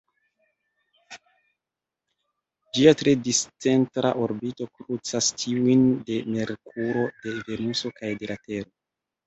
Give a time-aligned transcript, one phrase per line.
[2.77, 8.71] Ĝia tre discentra orbito krucas tiujn de Merkuro, de Venuso kaj de la Tero.